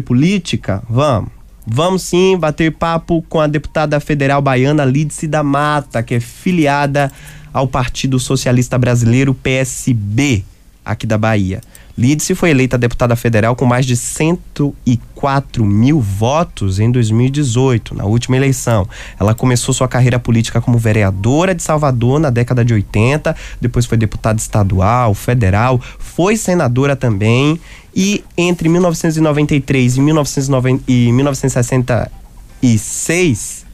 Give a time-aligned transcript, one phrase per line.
[0.00, 0.82] política?
[0.88, 1.30] Vamos.
[1.66, 7.12] Vamos sim bater papo com a deputada federal baiana Lídice da Mata, que é filiada
[7.52, 10.44] ao Partido Socialista Brasileiro, PSB,
[10.82, 11.60] aqui da Bahia.
[11.96, 18.36] Lídice foi eleita deputada federal com mais de 104 mil votos em 2018, na última
[18.36, 18.88] eleição.
[19.20, 23.98] Ela começou sua carreira política como vereadora de Salvador na década de 80, depois foi
[23.98, 27.60] deputada estadual, federal, foi senadora também
[27.94, 33.66] e entre 1993 e, 1990, e 1966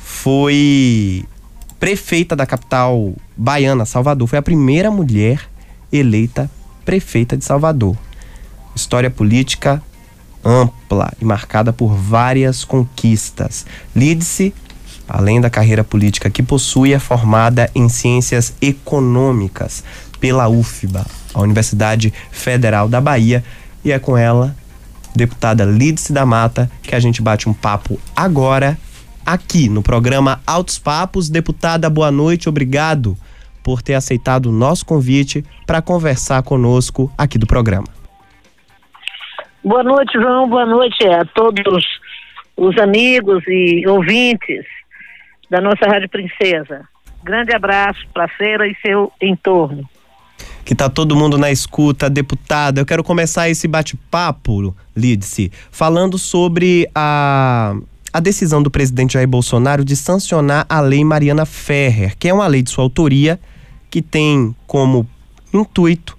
[0.00, 1.22] foi
[1.78, 4.26] prefeita da capital baiana, Salvador.
[4.26, 5.42] Foi a primeira mulher
[5.92, 6.50] eleita
[6.86, 7.96] prefeita de Salvador.
[8.74, 9.82] História política
[10.44, 13.66] ampla e marcada por várias conquistas.
[13.94, 14.54] Lídice,
[15.08, 19.82] além da carreira política que possui, é formada em ciências econômicas
[20.20, 21.04] pela UFBA,
[21.34, 23.44] a Universidade Federal da Bahia,
[23.84, 24.56] e é com ela,
[25.14, 28.78] deputada Lídice da Mata, que a gente bate um papo agora
[29.24, 31.28] aqui no programa Altos Papos.
[31.28, 33.16] Deputada, boa noite, obrigado
[33.66, 37.88] por ter aceitado o nosso convite para conversar conosco aqui do programa.
[39.64, 40.48] Boa noite, João.
[40.48, 41.84] Boa noite a todos
[42.56, 44.64] os amigos e ouvintes
[45.50, 46.88] da nossa Rádio Princesa.
[47.24, 49.82] Grande abraço para a feira e seu entorno.
[50.64, 52.80] Que tá todo mundo na escuta, deputada.
[52.80, 57.74] Eu quero começar esse bate-papo, Lídice, falando sobre a
[58.12, 62.46] a decisão do presidente Jair Bolsonaro de sancionar a lei Mariana Ferrer, que é uma
[62.46, 63.38] lei de sua autoria
[63.96, 65.08] que tem como
[65.54, 66.18] intuito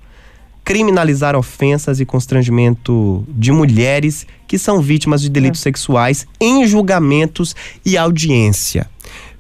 [0.66, 5.64] criminalizar ofensas e constrangimento de mulheres que são vítimas de delitos é.
[5.66, 7.56] sexuais em julgamentos
[7.86, 8.88] e audiência.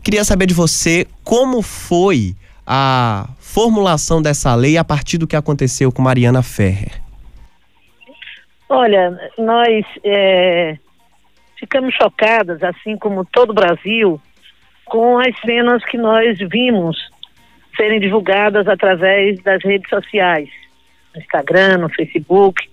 [0.04, 5.92] Queria saber de você como foi a formulação dessa lei a partir do que aconteceu
[5.92, 7.02] com Mariana Ferrer.
[8.70, 10.78] Olha, nós é,
[11.60, 14.22] ficamos chocadas, assim como todo o Brasil,
[14.86, 17.17] com as cenas que nós vimos
[17.78, 20.50] serem divulgadas através das redes sociais,
[21.14, 22.68] no Instagram, no Facebook,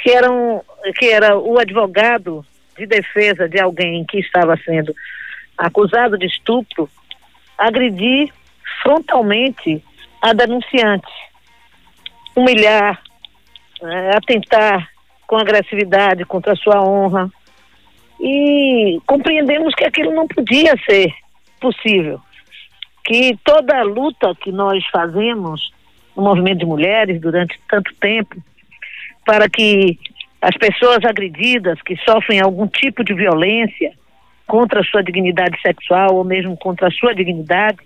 [0.00, 0.62] que eram
[0.94, 2.44] que era o advogado
[2.76, 4.94] de defesa de alguém que estava sendo
[5.58, 6.88] acusado de estupro
[7.58, 8.30] agredir
[8.82, 9.82] frontalmente
[10.20, 11.10] a denunciante,
[12.36, 13.02] humilhar,
[13.80, 14.88] né, atentar
[15.26, 17.30] com agressividade contra a sua honra.
[18.20, 21.12] E compreendemos que aquilo não podia ser
[21.60, 22.20] possível
[23.06, 25.72] que toda a luta que nós fazemos
[26.16, 28.36] no movimento de mulheres durante tanto tempo,
[29.24, 29.96] para que
[30.42, 33.92] as pessoas agredidas que sofrem algum tipo de violência
[34.46, 37.78] contra a sua dignidade sexual ou mesmo contra a sua dignidade,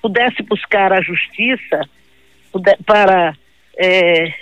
[0.00, 1.80] pudesse buscar a justiça
[2.86, 3.34] para
[3.76, 4.32] é,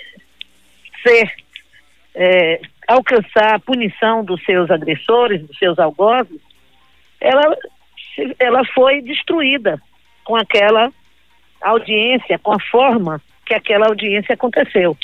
[1.01, 1.31] ser
[2.13, 6.39] é, alcançar a punição dos seus agressores, dos seus algozes,
[7.19, 7.57] ela,
[8.39, 9.81] ela foi destruída
[10.23, 10.91] com aquela
[11.61, 14.97] audiência, com a forma que aquela audiência aconteceu.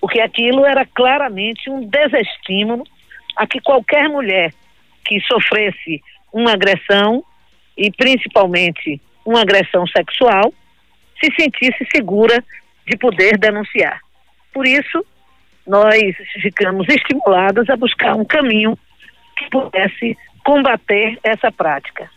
[0.00, 2.84] Porque aquilo era claramente um desestímulo
[3.36, 4.52] a que qualquer mulher
[5.04, 7.24] que sofresse uma agressão,
[7.76, 10.52] e principalmente uma agressão sexual,
[11.22, 12.42] se sentisse segura
[12.86, 14.00] de poder denunciar.
[14.52, 15.04] Por isso,
[15.66, 18.78] nós ficamos estimulados a buscar um caminho
[19.36, 22.10] que pudesse combater essa prática.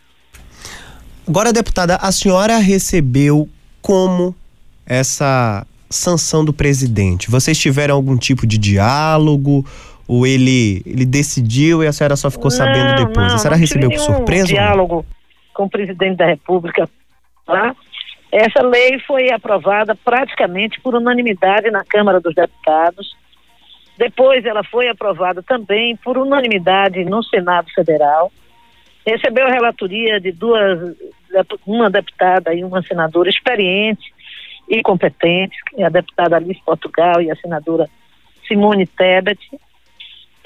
[1.28, 3.48] Agora, deputada, a senhora recebeu
[3.82, 4.36] como
[4.86, 7.32] essa sanção do presidente?
[7.32, 9.66] Vocês tiveram algum tipo de diálogo?
[10.06, 13.28] Ou ele, ele decidiu e a senhora só ficou sabendo não, depois?
[13.28, 14.48] Não, a senhora recebeu por surpresa?
[14.48, 15.06] diálogo
[15.54, 16.90] com o presidente da República.
[17.46, 17.74] Tá?
[18.30, 23.16] Essa lei foi aprovada praticamente por unanimidade na Câmara dos Deputados.
[23.98, 28.32] Depois ela foi aprovada também por unanimidade no Senado Federal
[29.06, 30.96] recebeu a relatoria de duas,
[31.66, 34.14] uma deputada e uma senadora experiente
[34.70, 37.90] e competente, é a deputada Alice Portugal e a senadora
[38.48, 39.40] Simone Tebet.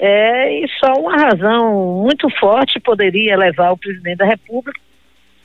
[0.00, 4.80] É, e só uma razão muito forte poderia levar o presidente da República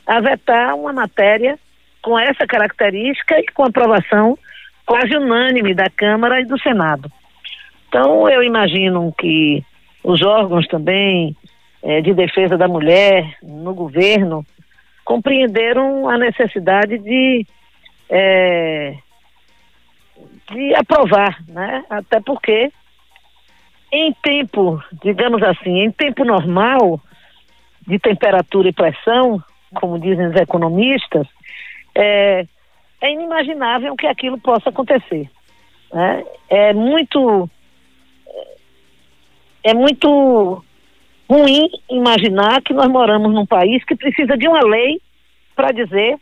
[0.06, 1.58] a vetar uma matéria
[2.02, 4.38] com essa característica e com aprovação
[4.86, 7.10] quase unânime da Câmara e do Senado.
[7.88, 9.64] Então, eu imagino que
[10.02, 11.34] os órgãos também
[11.84, 14.44] é, de defesa da mulher no governo
[15.04, 17.46] compreenderam a necessidade de,
[18.08, 18.96] é,
[20.50, 21.84] de aprovar, né?
[21.90, 22.72] Até porque
[23.92, 26.98] em tempo, digamos assim, em tempo normal
[27.86, 29.42] de temperatura e pressão,
[29.74, 31.28] como dizem os economistas,
[31.94, 32.46] é,
[33.00, 35.28] é inimaginável que aquilo possa acontecer.
[35.92, 36.24] Né?
[36.48, 37.48] É muito
[39.62, 40.64] é muito
[41.28, 45.00] ruim imaginar que nós moramos num país que precisa de uma lei
[45.56, 46.16] para dizer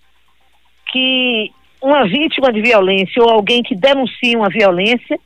[0.90, 1.50] que
[1.82, 5.18] uma vítima de violência ou alguém que denuncia uma violência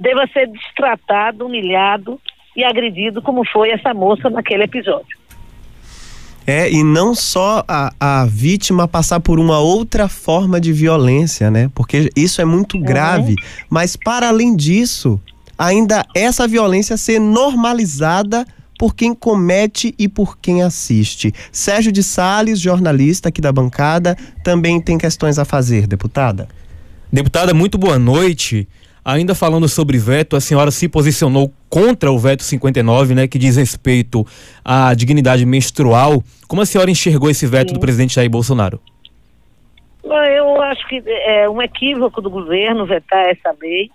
[0.00, 2.20] deva ser destratado, humilhado
[2.56, 5.18] e agredido, como foi essa moça naquele episódio.
[6.46, 11.70] É, e não só a, a vítima passar por uma outra forma de violência, né?
[11.74, 12.82] Porque isso é muito uhum.
[12.82, 13.34] grave.
[13.68, 15.20] Mas, para além disso,
[15.58, 18.46] ainda essa violência ser normalizada
[18.78, 21.34] por quem comete e por quem assiste.
[21.50, 26.48] Sérgio de Sales, jornalista aqui da bancada, também tem questões a fazer, deputada.
[27.12, 28.68] Deputada, muito boa noite.
[29.04, 33.56] Ainda falando sobre veto, a senhora se posicionou contra o veto 59, né, que diz
[33.56, 34.24] respeito
[34.64, 36.22] à dignidade menstrual.
[36.46, 37.74] Como a senhora enxergou esse veto Sim.
[37.74, 38.80] do presidente Jair Bolsonaro?
[40.04, 43.90] Eu acho que é um equívoco do governo vetar essa lei.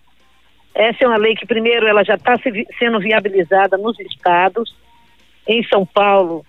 [0.74, 2.36] Essa é uma lei que, primeiro, ela já está
[2.80, 4.76] sendo viabilizada nos estados.
[5.48, 6.46] Em São Paulo,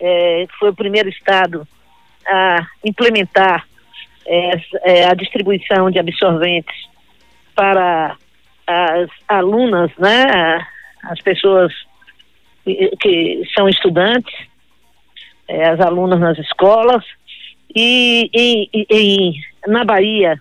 [0.00, 1.66] é, foi o primeiro estado
[2.26, 3.66] a implementar
[4.26, 4.52] é,
[4.84, 6.74] é, a distribuição de absorventes
[7.54, 8.16] para
[8.66, 10.66] as alunas, né,
[11.04, 11.72] as pessoas
[12.64, 14.34] que, são estudantes,
[15.48, 17.04] é, as alunas nas escolas.
[17.74, 19.32] E, e, e,
[19.66, 20.40] na Bahia,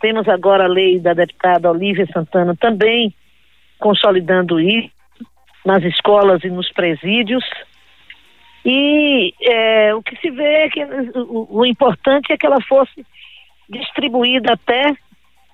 [0.00, 3.14] temos agora a lei da deputada Olívia Santana também
[3.78, 4.90] consolidando isso
[5.64, 7.44] nas escolas e nos presídios.
[8.64, 13.04] E é, o que se vê é que o, o importante é que ela fosse
[13.68, 14.96] distribuída até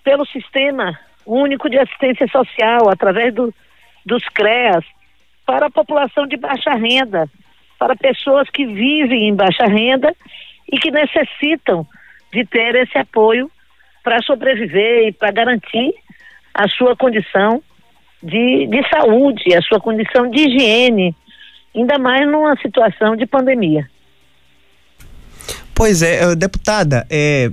[0.05, 3.55] pelo sistema único de assistência social, através do,
[4.05, 4.85] dos CREAS,
[5.47, 7.29] para a população de baixa renda,
[7.79, 10.15] para pessoas que vivem em baixa renda
[10.71, 11.87] e que necessitam
[12.33, 13.51] de ter esse apoio
[14.03, 15.95] para sobreviver e para garantir
[16.55, 17.63] a sua condição
[18.23, 21.15] de, de saúde, a sua condição de higiene,
[21.75, 23.89] ainda mais numa situação de pandemia.
[25.75, 27.51] Pois é, eh, deputada, é,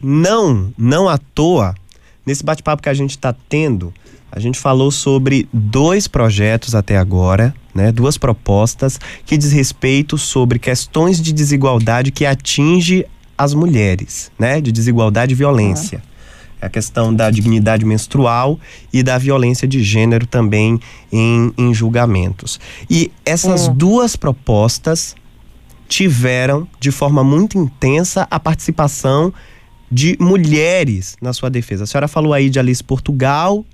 [0.00, 1.74] não, não à toa,
[2.24, 3.92] nesse bate-papo que a gente está tendo,
[4.30, 10.58] a gente falou sobre dois projetos até agora, né, duas propostas que diz respeito sobre
[10.58, 13.06] questões de desigualdade que atinge
[13.40, 15.96] as mulheres, né, de desigualdade e violência.
[15.96, 16.10] Uhum.
[16.60, 18.60] A questão da dignidade menstrual
[18.92, 20.78] e da violência de gênero também
[21.10, 22.60] em, em julgamentos.
[22.90, 23.74] E essas uhum.
[23.74, 25.16] duas propostas
[25.88, 29.32] tiveram de forma muito intensa a participação
[29.90, 31.84] de mulheres na sua defesa.
[31.84, 33.64] A senhora falou aí de Alice Portugal,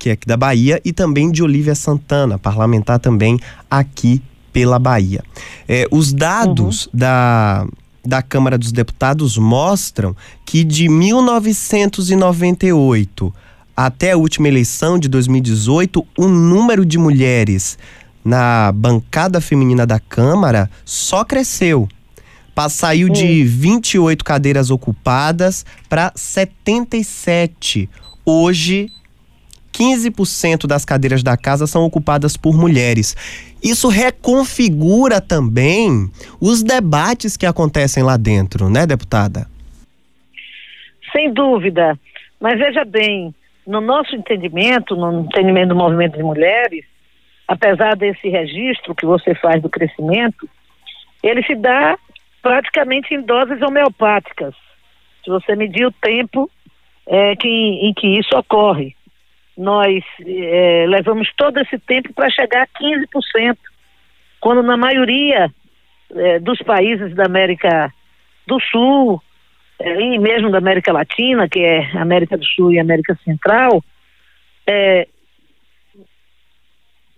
[0.00, 3.38] que é aqui da Bahia, e também de Olivia Santana, parlamentar também
[3.70, 4.20] aqui
[4.52, 5.22] pela Bahia.
[5.68, 6.92] É, os dados uhum.
[6.94, 7.66] da,
[8.08, 13.34] da Câmara dos Deputados mostram que de 1998
[13.76, 17.78] até a última eleição de 2018, o número de mulheres
[18.24, 21.88] na bancada feminina da Câmara só cresceu
[22.68, 27.88] saiu de 28 cadeiras ocupadas para 77.
[28.24, 28.90] Hoje,
[29.78, 33.14] 15% das cadeiras da casa são ocupadas por mulheres.
[33.62, 36.10] Isso reconfigura também
[36.40, 39.46] os debates que acontecem lá dentro, né, deputada?
[41.12, 41.98] Sem dúvida.
[42.40, 43.34] Mas veja bem,
[43.66, 46.84] no nosso entendimento, no entendimento do movimento de mulheres,
[47.46, 50.48] apesar desse registro que você faz do crescimento,
[51.22, 51.98] ele se dá
[52.42, 54.54] praticamente em doses homeopáticas.
[55.24, 56.50] Se você medir o tempo
[57.06, 58.94] é, que, em que isso ocorre,
[59.58, 63.56] nós é, levamos todo esse tempo para chegar a 15%,
[64.40, 65.50] quando na maioria
[66.14, 67.92] é, dos países da América
[68.46, 69.20] do Sul,
[69.80, 73.82] é, e mesmo da América Latina, que é América do Sul e América Central,
[74.64, 75.08] é,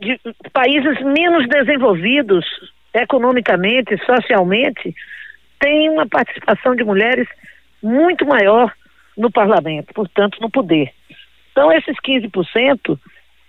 [0.01, 0.19] de
[0.51, 2.47] países menos desenvolvidos
[2.95, 4.95] economicamente, socialmente,
[5.59, 7.29] tem uma participação de mulheres
[7.83, 8.73] muito maior
[9.15, 10.91] no parlamento, portanto, no poder.
[11.61, 12.99] Então, esses 15%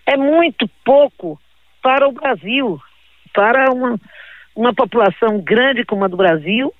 [0.06, 1.40] é muito pouco
[1.82, 2.78] para o Brasil,
[3.34, 3.98] para uma,
[4.54, 6.74] uma população grande como a do Brasil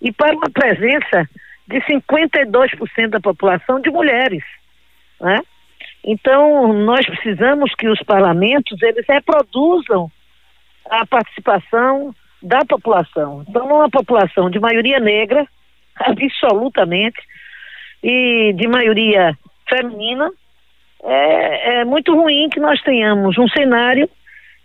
[0.00, 1.28] e para uma presença
[1.66, 4.42] de 52% da população de mulheres.
[5.20, 5.36] Né?
[6.02, 10.10] Então, nós precisamos que os parlamentos eles reproduzam
[10.88, 13.44] a participação da população.
[13.46, 15.46] Então, numa população de maioria negra,
[16.00, 17.20] absolutamente,
[18.02, 19.36] e de maioria
[19.68, 20.30] feminina,
[21.04, 24.08] é, é muito ruim que nós tenhamos um cenário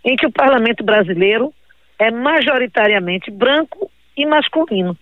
[0.04, 1.52] em que o parlamento brasileiro
[1.98, 4.96] é majoritariamente branco e masculino.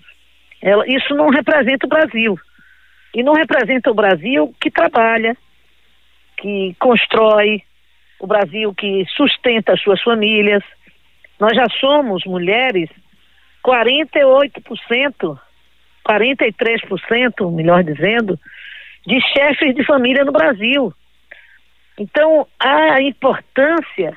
[0.61, 2.39] Ela, isso não representa o Brasil.
[3.15, 5.37] E não representa o Brasil que trabalha,
[6.39, 7.63] que constrói,
[8.19, 10.63] o Brasil que sustenta as suas famílias.
[11.39, 12.89] Nós já somos mulheres
[13.65, 15.39] 48%,
[16.09, 18.39] 43%, melhor dizendo,
[19.07, 20.95] de chefes de família no Brasil.
[21.99, 24.17] Então, a importância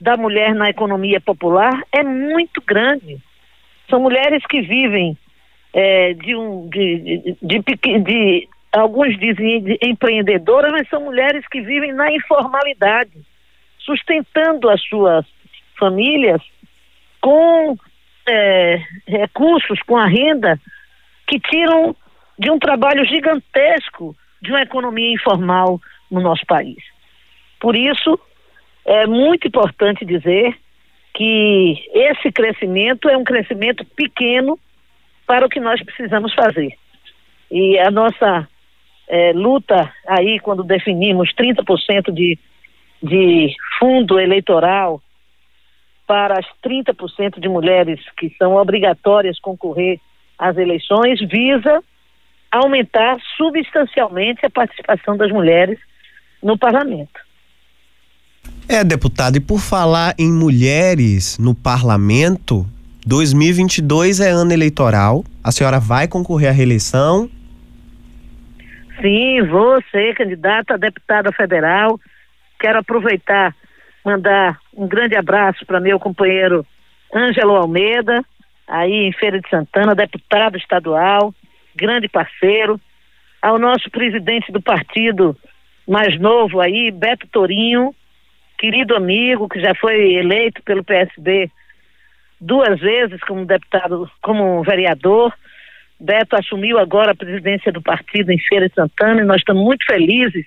[0.00, 3.18] da mulher na economia popular é muito grande.
[3.88, 5.16] São mulheres que vivem
[5.72, 11.60] é, de um de, de, de, de, alguns dizem de empreendedoras, mas são mulheres que
[11.60, 13.12] vivem na informalidade,
[13.78, 15.24] sustentando as suas
[15.78, 16.42] famílias
[17.20, 17.76] com
[18.28, 20.60] é, recursos, com a renda
[21.26, 21.94] que tiram
[22.38, 25.80] de um trabalho gigantesco de uma economia informal
[26.10, 26.91] no nosso país.
[27.62, 28.18] Por isso,
[28.84, 30.58] é muito importante dizer
[31.14, 34.58] que esse crescimento é um crescimento pequeno
[35.24, 36.76] para o que nós precisamos fazer.
[37.48, 38.48] E a nossa
[39.08, 42.36] é, luta aí, quando definimos 30% de,
[43.00, 45.00] de fundo eleitoral
[46.04, 50.00] para as 30% de mulheres que são obrigatórias concorrer
[50.36, 51.80] às eleições, visa
[52.50, 55.78] aumentar substancialmente a participação das mulheres
[56.42, 57.21] no parlamento.
[58.72, 62.64] É, deputado, e por falar em mulheres no parlamento,
[63.06, 65.24] 2022 é ano eleitoral.
[65.44, 67.28] A senhora vai concorrer à reeleição?
[68.98, 72.00] Sim, vou ser candidata a deputada federal.
[72.58, 73.54] Quero aproveitar,
[74.02, 76.64] mandar um grande abraço para meu companheiro
[77.14, 78.24] Ângelo Almeida,
[78.66, 81.34] aí em Feira de Santana, deputado estadual,
[81.76, 82.80] grande parceiro.
[83.42, 85.36] Ao nosso presidente do partido
[85.86, 87.94] mais novo aí, Beto Torinho,
[88.62, 91.50] querido amigo, que já foi eleito pelo PSB
[92.40, 95.34] duas vezes como deputado, como vereador.
[95.98, 99.84] Beto assumiu agora a presidência do partido em Feira de Santana e nós estamos muito
[99.84, 100.46] felizes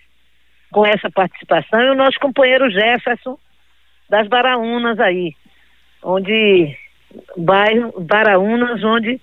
[0.72, 1.81] com essa participação.
[1.81, 3.38] E o nosso companheiro Jefferson
[4.10, 5.34] das Baraunas aí,
[6.01, 6.74] onde
[7.36, 9.19] bairro Baraunas, onde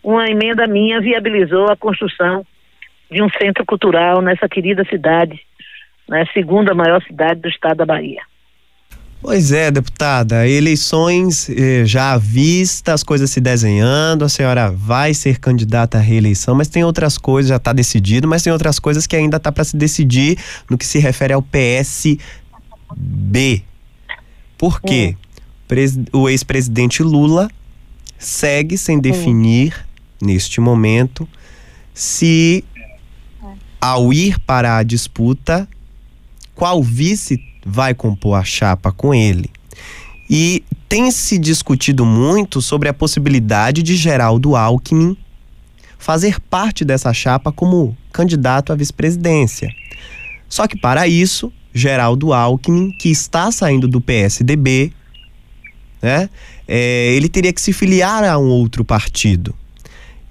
[0.00, 2.46] uma emenda minha viabilizou a construção
[3.10, 5.40] de um centro cultural nessa querida cidade
[6.08, 8.22] né, segunda maior cidade do estado da Bahia.
[9.20, 15.12] Pois é, deputada, eleições eh, já à vista, as coisas se desenhando, a senhora vai
[15.12, 19.08] ser candidata à reeleição, mas tem outras coisas, já está decidido, mas tem outras coisas
[19.08, 20.38] que ainda está para se decidir
[20.70, 22.22] no que se refere ao PSB.
[24.56, 25.16] Por quê?
[25.16, 26.20] Hum.
[26.20, 27.50] O ex-presidente Lula
[28.16, 29.84] segue sem definir,
[30.22, 30.26] hum.
[30.26, 31.28] neste momento,
[31.92, 32.64] se
[33.80, 35.68] ao ir para a disputa
[36.58, 39.48] qual vice vai compor a chapa com ele.
[40.28, 45.16] E tem se discutido muito sobre a possibilidade de Geraldo Alckmin
[45.96, 49.70] fazer parte dessa chapa como candidato à vice-presidência.
[50.48, 54.92] Só que para isso, Geraldo Alckmin, que está saindo do PSDB,
[56.02, 56.28] né,
[56.66, 59.54] é, ele teria que se filiar a um outro partido.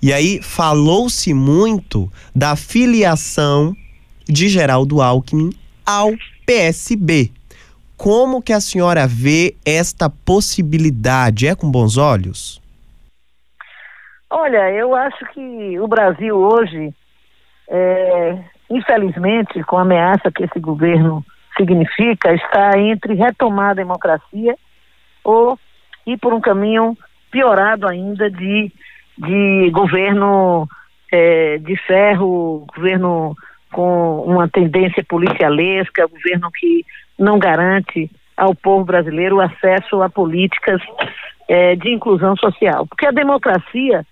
[0.02, 3.74] E aí falou-se muito da filiação
[4.28, 5.52] de Geraldo Alckmin
[5.88, 6.12] ao
[6.46, 7.32] PSB.
[7.96, 11.48] Como que a senhora vê esta possibilidade?
[11.48, 12.62] É com bons olhos?
[14.30, 16.94] Olha, eu acho que o Brasil hoje,
[17.70, 18.38] é,
[18.70, 21.26] infelizmente, com a ameaça que esse governo
[21.56, 24.56] significa, está entre retomar a democracia
[25.24, 25.58] ou
[26.06, 26.96] ir por um caminho
[27.32, 28.72] piorado ainda de,
[29.18, 30.68] de governo
[31.12, 33.36] é, de ferro, governo
[33.72, 36.86] com uma tendência policialesca, governo que
[37.18, 40.82] não garante ao povo brasileiro o acesso a políticas
[41.48, 42.86] é, de inclusão social.
[42.88, 44.06] Porque a democracia,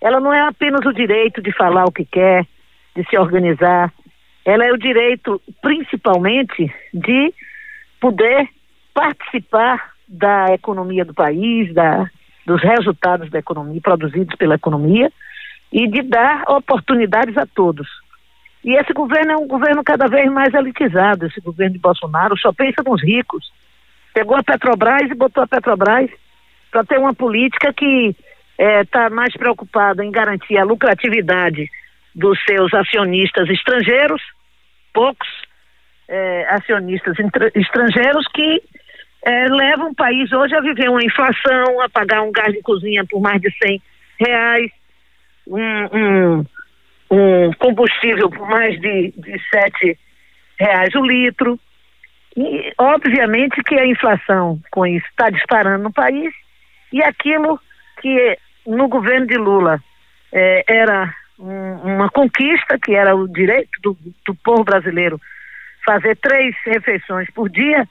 [0.00, 2.46] ela não é apenas o direito de falar o que quer,
[2.94, 3.92] de se organizar,
[4.44, 7.32] ela é o direito, principalmente, de
[8.00, 8.48] poder
[8.92, 12.10] participar da economia do país, da,
[12.44, 15.10] dos resultados da economia, produzidos pela economia,
[15.72, 17.88] e de dar oportunidades a todos.
[18.64, 22.52] E esse governo é um governo cada vez mais elitizado, esse governo de Bolsonaro só
[22.52, 23.52] pensa nos ricos.
[24.14, 26.10] Pegou a Petrobras e botou a Petrobras
[26.70, 28.14] para ter uma política que
[28.58, 31.68] está é, mais preocupada em garantir a lucratividade
[32.14, 34.22] dos seus acionistas estrangeiros,
[34.92, 35.28] poucos
[36.08, 37.16] é, acionistas
[37.54, 38.62] estrangeiros que
[39.24, 43.04] é, levam o país hoje a viver uma inflação, a pagar um gás de cozinha
[43.08, 43.82] por mais de 100
[44.20, 44.70] reais,
[45.46, 46.44] um, um
[47.12, 49.98] um combustível por mais de, de sete
[50.58, 51.60] reais o litro.
[52.34, 56.32] E, obviamente, que a inflação com isso está disparando no país
[56.90, 57.60] e aquilo
[58.00, 59.78] que no governo de Lula
[60.32, 65.20] é, era um, uma conquista, que era o direito do, do povo brasileiro
[65.84, 67.86] fazer três refeições por dia,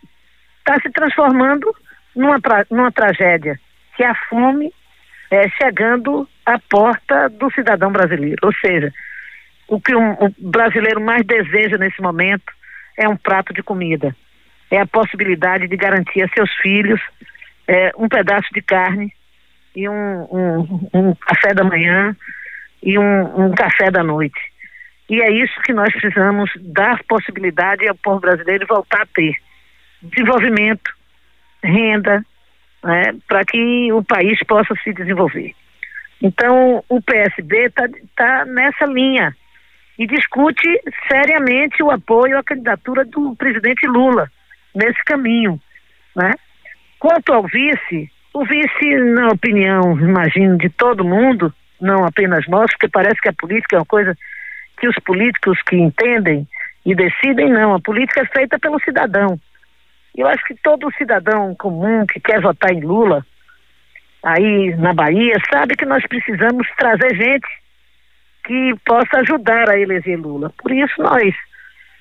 [0.59, 1.75] está se transformando
[2.15, 2.39] numa,
[2.71, 3.59] numa tragédia,
[3.95, 4.73] que é a fome
[5.29, 8.37] é, chegando à porta do cidadão brasileiro.
[8.43, 8.91] Ou seja,
[9.71, 12.51] o que um, o brasileiro mais deseja nesse momento
[12.97, 14.13] é um prato de comida.
[14.69, 16.99] É a possibilidade de garantir a seus filhos
[17.65, 19.13] é, um pedaço de carne
[19.73, 22.13] e um, um, um café da manhã
[22.83, 24.39] e um, café da noite.
[25.09, 29.35] E é isso que nós precisamos dar possibilidade ao povo brasileiro voltar a ter.
[30.01, 30.91] Desenvolvimento,
[31.63, 32.25] renda,
[32.83, 35.53] né, para que o país possa se desenvolver.
[36.21, 37.87] Então, o PSB está
[38.17, 39.33] tá nessa linha
[39.97, 40.67] e discute
[41.07, 44.29] seriamente o apoio à candidatura do presidente Lula
[44.73, 45.59] nesse caminho.
[46.15, 46.31] Né?
[46.99, 52.87] Quanto ao vice, o vice, na opinião, imagino, de todo mundo, não apenas nós, porque
[52.87, 54.15] parece que a política é uma coisa
[54.79, 56.47] que os políticos que entendem
[56.85, 57.75] e decidem, não.
[57.75, 59.39] A política é feita pelo cidadão.
[60.15, 63.25] Eu acho que todo cidadão comum que quer votar em Lula,
[64.23, 67.60] aí na Bahia, sabe que nós precisamos trazer gente
[68.43, 70.51] que possa ajudar a eleger Lula.
[70.57, 71.33] Por isso nós,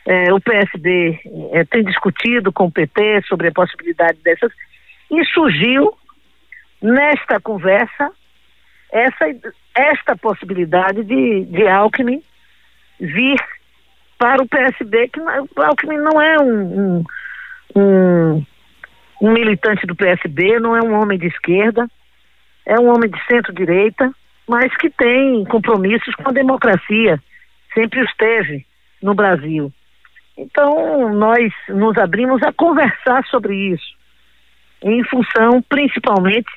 [0.06, 1.20] é, o PSB,
[1.52, 4.52] é, tem discutido com o PT sobre a possibilidade dessas
[5.10, 5.92] e surgiu
[6.80, 8.10] nesta conversa
[8.92, 9.26] essa,
[9.74, 12.22] esta possibilidade de, de Alckmin
[12.98, 13.38] vir
[14.18, 15.20] para o PSB, que
[15.56, 17.04] Alckmin não é um, um
[17.74, 18.44] um,
[19.20, 21.88] um militante do PSB, não é um homem de esquerda,
[22.66, 24.12] é um homem de centro-direita,
[24.50, 27.22] mas que tem compromissos com a democracia,
[27.72, 28.66] sempre os teve
[29.00, 29.72] no Brasil.
[30.36, 33.94] Então, nós nos abrimos a conversar sobre isso,
[34.82, 36.50] em função principalmente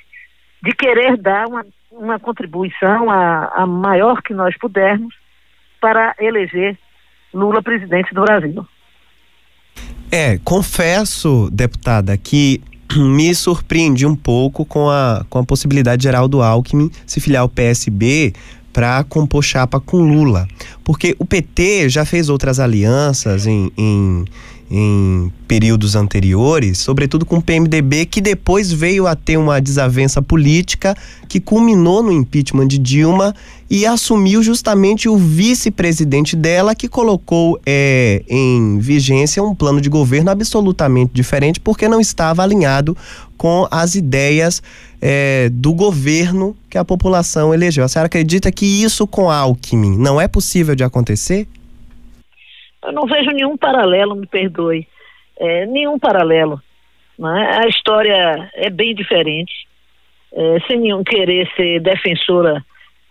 [0.64, 5.14] de querer dar uma, uma contribuição a, a maior que nós pudermos
[5.80, 6.76] para eleger
[7.32, 8.66] Lula presidente do Brasil.
[10.12, 12.60] É, confesso, deputada, que
[12.98, 17.50] me surpreendi um pouco com a, com a possibilidade de Geraldo Alckmin se filiar ao
[17.50, 18.34] PSB
[18.72, 20.48] para compor chapa com Lula.
[20.84, 24.26] Porque o PT já fez outras alianças em, em
[24.76, 30.98] em períodos anteriores, sobretudo com o PMDB, que depois veio a ter uma desavença política
[31.30, 33.36] que culminou no impeachment de Dilma
[33.70, 40.32] e assumiu justamente o vice-presidente dela, que colocou é, em vigência um plano de governo
[40.32, 42.98] absolutamente diferente, porque não estava alinhado
[43.38, 44.64] com as ideias
[45.00, 47.84] é, do governo que a população elegeu.
[47.84, 51.48] A senhora acredita que isso com Alckmin não é possível de acontecer?
[52.84, 54.88] Eu não vejo nenhum paralelo, me perdoe,
[55.40, 56.62] é, nenhum paralelo.
[57.18, 57.60] Né?
[57.64, 59.54] A história é bem diferente,
[60.34, 62.64] é, sem nenhum querer ser defensora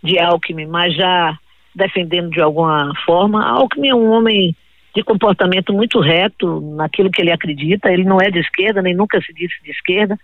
[0.02, 1.38] de Alckmin, mas já
[1.74, 3.44] defendendo de alguma forma.
[3.44, 4.54] Alckmin é um homem
[4.94, 9.20] de comportamento muito reto naquilo que ele acredita, ele não é de esquerda, nem nunca
[9.22, 10.18] se disse de esquerda,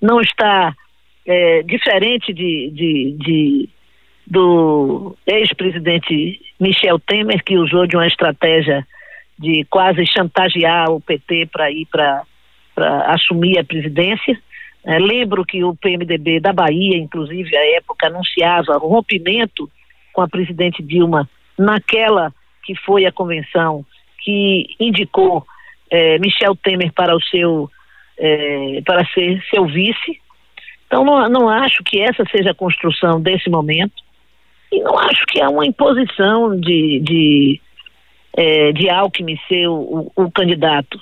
[0.00, 0.72] não está
[1.26, 3.68] é, diferente de, de, de
[4.26, 8.86] do ex-presidente Michel Temer, que usou de uma estratégia
[9.38, 12.24] de quase chantagear o PT para ir para
[13.06, 14.38] assumir a presidência.
[14.86, 19.70] É, lembro que o PMDB da Bahia, inclusive, à época, anunciava rompimento
[20.12, 22.32] com a presidente Dilma naquela
[22.64, 23.84] que foi a convenção
[24.20, 25.44] que indicou
[25.90, 27.70] é, Michel Temer para o seu
[28.18, 30.20] é, para ser seu vice.
[30.86, 34.03] Então não, não acho que essa seja a construção desse momento.
[34.74, 37.60] E não acho que é uma imposição de, de,
[38.36, 41.00] é, de Alckmin ser o, o, o candidato.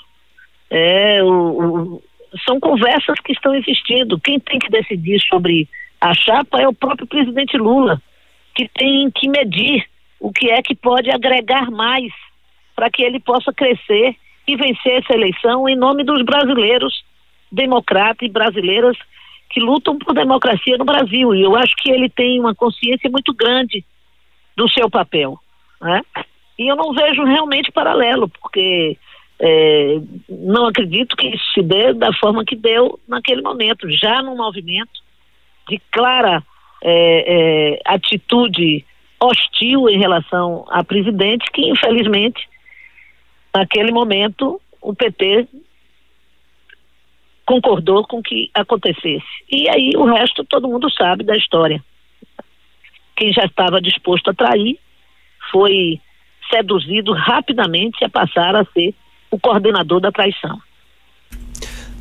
[0.71, 2.03] É, o, o,
[2.45, 4.21] são conversas que estão existindo.
[4.21, 5.67] Quem tem que decidir sobre
[5.99, 8.01] a chapa é o próprio presidente Lula,
[8.55, 9.87] que tem que medir
[10.21, 12.13] o que é que pode agregar mais
[12.77, 14.15] para que ele possa crescer
[14.47, 17.03] e vencer essa eleição em nome dos brasileiros
[17.51, 18.99] democratas e brasileiras
[19.53, 21.35] que lutam por democracia no Brasil.
[21.35, 23.85] E eu acho que ele tem uma consciência muito grande
[24.57, 25.39] do seu papel.
[25.81, 26.03] Né?
[26.59, 28.97] E eu não vejo realmente paralelo, porque
[29.39, 34.37] é, não acredito que isso se dê da forma que deu naquele momento, já num
[34.37, 35.03] movimento
[35.69, 36.43] de clara
[36.83, 38.85] é, é, atitude
[39.21, 42.49] hostil em relação a presidente, que infelizmente,
[43.55, 45.47] naquele momento, o PT
[47.47, 49.25] concordou com que acontecesse.
[49.51, 51.83] E aí o resto todo mundo sabe da história.
[53.17, 54.79] Quem já estava disposto a trair
[55.51, 56.01] foi
[56.51, 58.95] seduzido rapidamente a passar a ser
[59.31, 60.61] o coordenador da traição.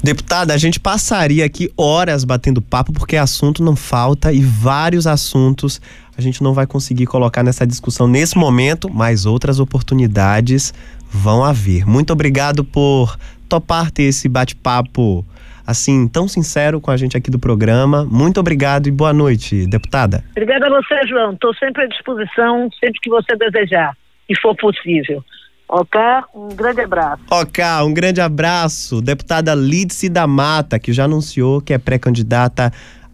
[0.04, 5.80] Deputada, a gente passaria aqui horas batendo papo porque assunto não falta e vários assuntos
[6.18, 10.74] a gente não vai conseguir colocar nessa discussão nesse momento, mas outras oportunidades
[11.10, 11.86] vão haver.
[11.86, 13.16] Muito obrigado por
[13.48, 15.26] topar ter esse bate-papo
[15.72, 18.06] assim tão sincero com a gente aqui do programa.
[18.06, 20.24] Muito obrigado e boa noite, deputada.
[20.32, 21.34] Obrigada a você, João.
[21.34, 23.96] Estou sempre à disposição, sempre que você desejar
[24.30, 25.24] e for possível.
[25.68, 26.00] Ok?
[26.36, 27.24] Um grande abraço.
[27.32, 29.02] Ok, um grande abraço.
[29.02, 32.72] Deputada Lídice da Mata, que já anunciou que é pré-candidata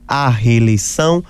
[0.08, 1.24] à reeleição.